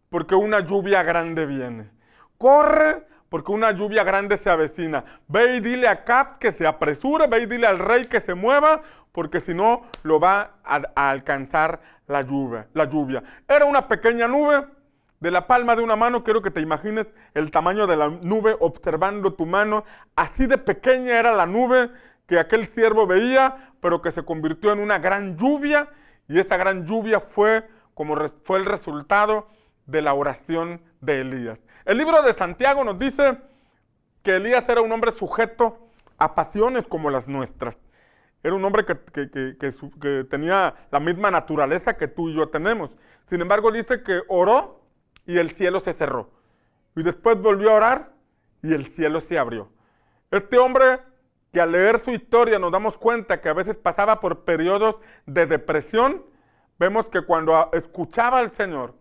[0.09, 1.89] porque una lluvia grande viene.
[2.37, 5.03] Corre porque una lluvia grande se avecina.
[5.27, 8.35] Ve y dile a Cap que se apresure, ve y dile al rey que se
[8.35, 13.23] mueva, porque si no lo va a, a, alcanzar la lluvia, la lluvia.
[13.47, 14.65] Era una pequeña nube
[15.19, 18.55] de la palma de una mano, quiero que te imagines el tamaño de la nube
[18.59, 19.83] observando tu mano.
[20.15, 21.89] Así de pequeña era la nube
[22.27, 25.89] que aquel siervo veía, pero que se convirtió en una gran lluvia
[26.27, 29.47] y esa gran lluvia fue como fue el resultado
[29.85, 31.59] de la oración de Elías.
[31.85, 33.37] El libro de Santiago nos dice
[34.21, 37.77] que Elías era un hombre sujeto a pasiones como las nuestras.
[38.43, 42.91] Era un hombre que, tenía la misma naturaleza que tú y yo tenemos.
[43.29, 44.81] Sin embargo, dice que oró
[45.25, 46.31] y el cielo se cerró.
[46.95, 48.11] Y después volvió a orar
[48.61, 49.69] y el cielo se abrió.
[50.31, 50.99] Este hombre
[51.51, 55.45] que al leer su historia nos damos cuenta que a veces pasaba por periodos de
[55.45, 56.25] depresión,
[56.77, 58.95] vemos que cuando escuchaba al Señor,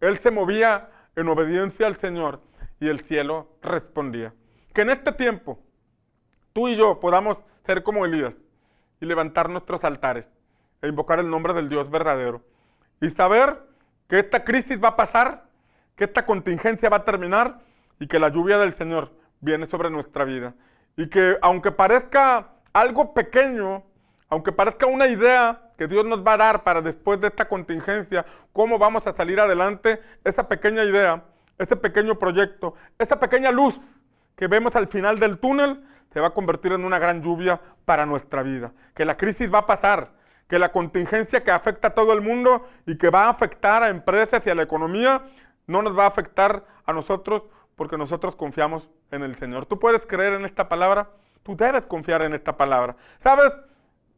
[0.00, 2.40] él se movía en obediencia al Señor
[2.80, 4.34] y el cielo respondía.
[4.74, 5.58] Que en este tiempo
[6.52, 8.36] tú y yo podamos ser como Elías
[9.00, 10.28] y levantar nuestros altares
[10.82, 12.42] e invocar el nombre del Dios verdadero
[13.00, 13.62] y saber
[14.08, 15.44] que esta crisis va a pasar,
[15.96, 17.60] que esta contingencia va a terminar
[17.98, 20.54] y que la lluvia del Señor viene sobre nuestra vida.
[20.96, 23.84] Y que aunque parezca algo pequeño,
[24.28, 28.24] aunque parezca una idea que Dios nos va a dar para después de esta contingencia,
[28.52, 31.24] cómo vamos a salir adelante, esa pequeña idea,
[31.58, 33.78] ese pequeño proyecto, esa pequeña luz
[34.36, 35.82] que vemos al final del túnel,
[36.16, 38.72] se va a convertir en una gran lluvia para nuestra vida.
[38.94, 40.12] Que la crisis va a pasar,
[40.48, 43.90] que la contingencia que afecta a todo el mundo y que va a afectar a
[43.90, 45.20] empresas y a la economía,
[45.66, 47.42] no nos va a afectar a nosotros
[47.74, 49.66] porque nosotros confiamos en el Señor.
[49.66, 51.10] ¿Tú puedes creer en esta palabra?
[51.42, 52.96] Tú debes confiar en esta palabra.
[53.22, 53.52] ¿Sabes?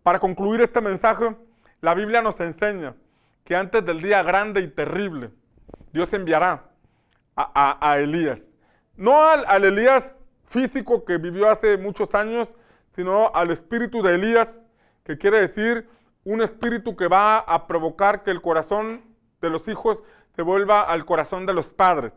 [0.05, 1.35] Para concluir este mensaje,
[1.81, 2.95] la Biblia nos enseña
[3.43, 5.33] que antes del día grande y terrible,
[5.93, 6.63] Dios enviará
[7.35, 8.45] a, Elías.
[8.95, 10.15] No al, al Elías
[10.49, 12.49] físico que vivió hace muchos años,
[12.95, 14.49] sino al espíritu de Elías,
[15.05, 15.89] que quiere decir
[16.25, 19.03] un espíritu que va a provocar que el corazón
[19.41, 19.99] de los hijos
[20.35, 22.13] se vuelva al corazón de los padres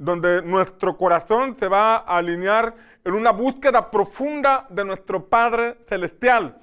[0.00, 6.56] donde nuestro corazón se va a alinear en una búsqueda profunda de nuestro Padre Celestial.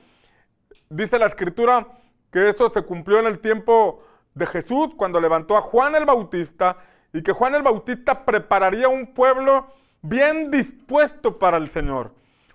[0.89, 1.87] Dice la Escritura
[2.31, 4.03] que eso se cumplió en el tiempo
[4.33, 6.77] de Jesús cuando levantó a Juan el Bautista
[7.13, 9.67] y que Juan el Bautista prepararía un pueblo
[10.07, 12.13] bien dispuesto para el Señor.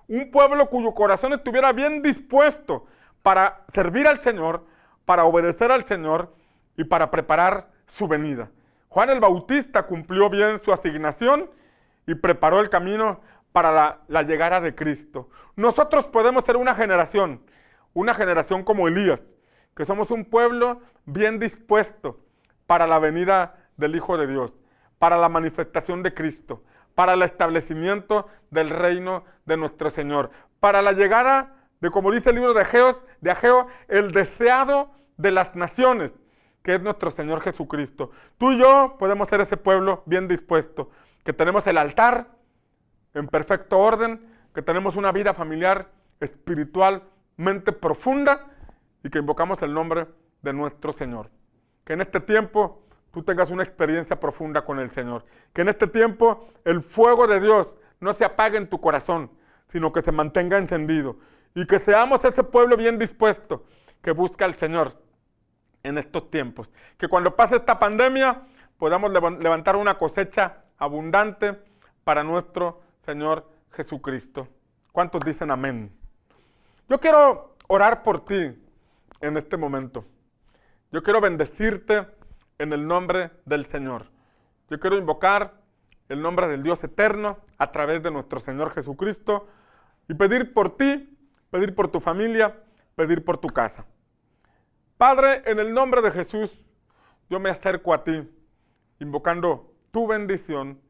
[0.08, 2.86] Un pueblo cuyo corazón estuviera bien dispuesto
[3.22, 4.64] para servir al Señor,
[5.04, 6.34] para obedecer al Señor
[6.76, 8.50] y para preparar su venida.
[8.88, 11.50] Juan el Bautista cumplió bien su asignación
[12.06, 13.20] y preparó el camino
[13.52, 15.28] para la, llegada de Cristo.
[15.56, 17.42] Nosotros podemos ser una generación,
[17.92, 19.22] una generación como Elías,
[19.76, 22.18] que somos un pueblo bien dispuesto
[22.66, 24.52] para la venida del Hijo de Dios,
[24.98, 26.62] para la manifestación de Cristo,
[26.94, 30.30] para el establecimiento del reino de nuestro Señor,
[30.60, 35.30] para la llegada de, como dice el libro de Ageo, de Ageo, el deseado de
[35.32, 36.12] las naciones,
[36.62, 38.12] que es nuestro Señor Jesucristo.
[38.38, 40.90] Tú y yo podemos ser ese pueblo bien dispuesto,
[41.24, 42.28] que tenemos el altar
[43.14, 44.20] en perfecto orden,
[44.54, 45.90] que tenemos una vida familiar
[46.20, 48.46] espiritualmente profunda
[49.02, 50.06] y que invocamos el nombre
[50.42, 51.30] de nuestro Señor.
[51.84, 52.82] Que en este tiempo
[53.12, 55.24] tú tengas una experiencia profunda con el Señor.
[55.52, 59.30] Que en este tiempo el fuego de Dios no se apague en tu corazón,
[59.70, 61.16] sino que se mantenga encendido.
[61.54, 63.64] Y que seamos ese pueblo bien dispuesto
[64.02, 64.96] que busca al Señor
[65.82, 66.70] en estos tiempos.
[66.98, 68.42] Que cuando pase esta pandemia
[68.78, 71.56] podamos levantar una cosecha abundante
[72.04, 74.48] para nuestro Señor Jesucristo.
[74.90, 75.92] ¿Cuántos dicen amén?
[76.88, 78.58] Yo quiero orar por ti
[79.20, 80.04] en este momento.
[80.90, 82.06] Yo quiero bendecirte
[82.58, 84.06] en el nombre del Señor.
[84.70, 85.54] Yo quiero invocar
[86.08, 89.48] el nombre del Dios eterno a través de nuestro Señor Jesucristo
[90.08, 91.16] y pedir por ti,
[91.50, 92.62] pedir por tu familia,
[92.96, 93.86] pedir por tu casa.
[94.98, 96.50] Padre, en el nombre de Jesús,
[97.28, 98.28] yo me acerco a ti,
[99.00, 100.80] invocando tu bendición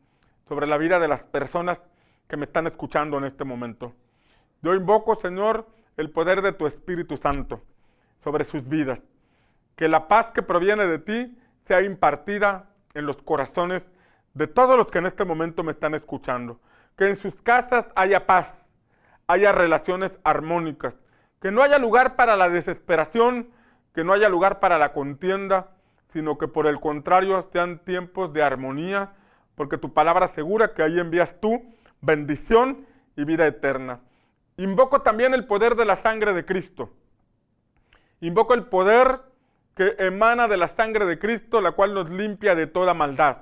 [0.48, 1.80] sobre la vida de las personas
[2.28, 3.94] que me están escuchando en este momento.
[4.62, 7.62] Yo invoco, Señor, el poder de tu Espíritu Santo
[8.22, 9.02] sobre sus vidas.
[9.76, 13.84] Que la paz que proviene de ti sea impartida en los corazones
[14.34, 16.60] de todos los que en este momento me están escuchando.
[16.96, 18.54] Que en sus casas haya paz,
[19.26, 20.94] haya relaciones armónicas,
[21.40, 23.50] que no haya lugar para la desesperación,
[23.94, 25.70] que no haya lugar para la contienda,
[26.12, 29.12] sino que por el contrario sean tiempos de armonía,
[29.54, 31.62] porque tu palabra asegura que ahí envías tú
[32.00, 32.86] bendición
[33.16, 34.00] y vida eterna.
[34.56, 36.90] Invoco también el poder de la sangre de Cristo.
[38.20, 39.20] Invoco el poder
[39.74, 43.38] que emana de la sangre de Cristo, la cual nos limpia de toda maldad.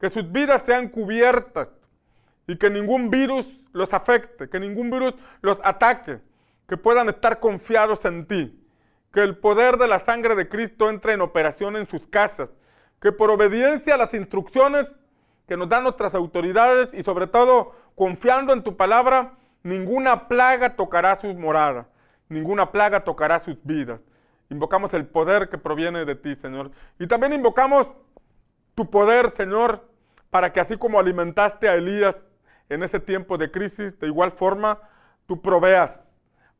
[0.00, 1.68] Que sus vidas sean cubiertas
[2.46, 6.20] y que ningún virus los afecte, que ningún virus los ataque,
[6.68, 8.64] que puedan estar confiados en ti.
[9.12, 12.50] Que el poder de la sangre de Cristo entre en operación en sus casas.
[13.00, 14.90] Que por obediencia a las instrucciones
[15.48, 19.32] que nos dan nuestras autoridades y sobre todo confiando en tu palabra,
[19.62, 21.86] ninguna plaga tocará sus moradas,
[22.28, 24.00] ninguna plaga tocará sus vidas.
[24.50, 26.70] Invocamos el poder que proviene de ti, Señor.
[26.98, 27.90] Y también invocamos
[28.74, 29.88] tu poder, Señor,
[30.30, 32.16] para que así como alimentaste a Elías
[32.68, 34.78] en ese tiempo de crisis, de igual forma,
[35.26, 36.00] tú proveas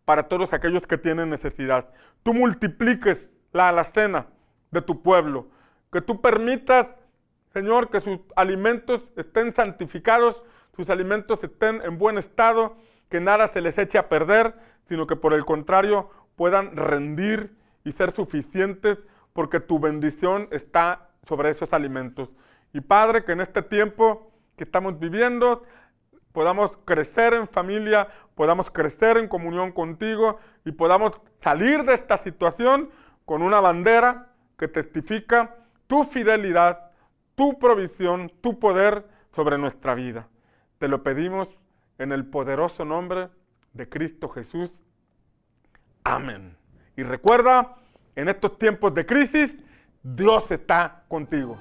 [0.05, 1.89] para todos aquellos que tienen necesidad.
[2.22, 4.26] Tú multipliques la alacena
[4.70, 5.49] de tu pueblo.
[5.93, 6.89] Que tú permitas,
[7.53, 10.43] Señor, que sus alimentos estén santificados,
[10.76, 12.76] sus alimentos estén en buen estado,
[13.09, 14.55] que nada se les eche a perder,
[14.89, 18.98] sino que por el contrario puedan rendir y ser suficientes
[19.32, 22.30] porque tu bendición está sobre esos alimentos.
[22.72, 25.64] Y Padre, que en este tiempo que estamos viviendo
[26.32, 31.12] podamos crecer en familia, podamos crecer en comunión contigo y podamos
[31.42, 32.90] salir de esta situación
[33.24, 35.56] con una bandera que testifica
[35.86, 36.90] tu fidelidad,
[37.34, 39.04] tu provisión, tu poder
[39.34, 40.28] sobre nuestra vida.
[40.78, 41.48] Te lo pedimos
[41.98, 43.28] en el poderoso nombre
[43.72, 44.70] de Cristo Jesús.
[46.04, 46.57] Amén.
[46.99, 47.76] Y recuerda,
[48.16, 49.53] en estos tiempos de crisis,
[50.03, 51.57] Dios está contigo.